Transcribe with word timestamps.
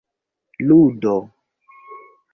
ludo 0.67 1.15